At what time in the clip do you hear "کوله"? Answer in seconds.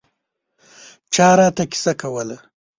2.01-2.37